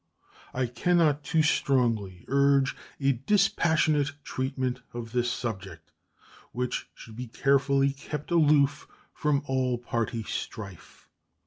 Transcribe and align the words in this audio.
I 0.55 0.65
can 0.65 0.97
not 0.97 1.23
too 1.23 1.43
strongly 1.43 2.25
urge 2.27 2.75
a 2.99 3.11
dispassionate 3.11 4.13
treatment 4.23 4.81
of 4.95 5.11
this 5.11 5.29
subject, 5.31 5.91
which 6.53 6.89
should 6.95 7.15
be 7.15 7.27
carefully 7.27 7.91
kept 7.91 8.31
aloof 8.31 8.87
from 9.13 9.43
all 9.45 9.77
party 9.77 10.23
strife. 10.23 11.07